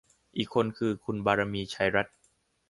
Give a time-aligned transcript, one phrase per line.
[0.37, 2.15] อีกคนคือ คุณบารมี ชัยรัตน์